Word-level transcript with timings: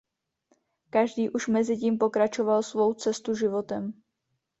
Každý 0.89 1.29
už 1.29 1.47
mezitím 1.47 1.97
pokračoval 1.97 2.63
svou 2.63 2.93
cestu 2.93 3.35
životem. 3.35 3.93